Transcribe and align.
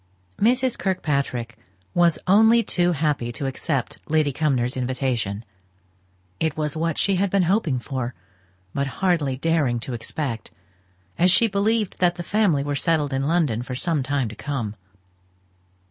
Mrs. 0.39 0.79
Kirkpatrick 0.79 1.59
was 1.93 2.17
only 2.25 2.63
too 2.63 2.93
happy 2.93 3.31
to 3.33 3.45
accept 3.45 3.99
Lady 4.09 4.33
Cumnor's 4.33 4.75
invitation. 4.75 5.45
It 6.39 6.57
was 6.57 6.75
what 6.75 6.97
she 6.97 7.17
had 7.17 7.29
been 7.29 7.43
hoping 7.43 7.77
for, 7.77 8.15
but 8.73 8.87
hardly 8.97 9.37
daring 9.37 9.79
to 9.81 9.93
expect, 9.93 10.49
as 11.19 11.29
she 11.29 11.45
believed 11.47 11.99
that 11.99 12.15
the 12.15 12.23
family 12.23 12.63
were 12.63 12.75
settled 12.75 13.13
in 13.13 13.27
London 13.27 13.61
for 13.61 13.75
some 13.75 14.01
time 14.01 14.27
to 14.29 14.35
come. 14.35 14.75